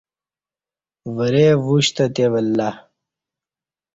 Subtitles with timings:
[1.15, 2.69] ورے وُشتہ تے ولہ